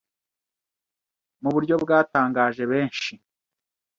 [1.41, 3.11] mu buryo bwatangaje benshi,